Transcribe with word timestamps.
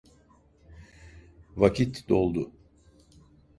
Vakit 1.55 2.09
doldu. 2.09 2.51